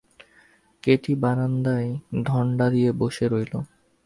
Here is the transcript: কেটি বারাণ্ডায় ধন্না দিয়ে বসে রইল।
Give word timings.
কেটি 0.83 1.13
বারাণ্ডায় 1.15 1.89
ধন্না 2.23 2.65
দিয়ে 2.69 2.89
বসে 3.01 3.25
রইল। 3.27 3.53